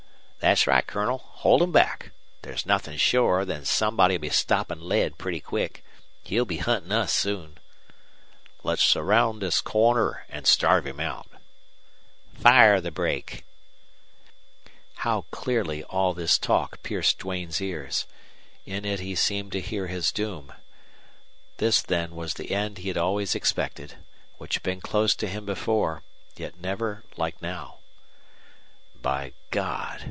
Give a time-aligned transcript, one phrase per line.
[0.41, 1.19] "Thet's right, Colonel.
[1.19, 2.13] Hold 'em back.
[2.41, 5.83] There's nothin' shorer than somebody'll be stoppin' lead pretty quick.
[6.23, 7.59] He'll be huntin' us soon!"
[8.63, 11.27] "Let's surround this corner an' starve him out."
[12.33, 13.45] "Fire the brake."
[15.05, 18.07] How clearly all this talk pierced Duane's ears!
[18.65, 20.51] In it he seemed to hear his doom.
[21.57, 23.95] This, then, was the end he had always expected,
[24.39, 26.01] which had been close to him before,
[26.35, 27.77] yet never like now.
[28.99, 29.99] "By God!"